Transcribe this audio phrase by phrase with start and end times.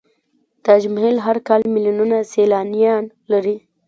[0.65, 3.55] تاج محل هر کال میلیونونه سیلانیان لري.